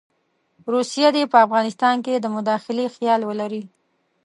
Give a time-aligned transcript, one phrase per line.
[0.73, 3.63] روسیه دې په افغانستان کې د مداخلې خیال ولري.